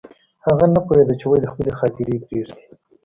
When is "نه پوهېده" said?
0.73-1.15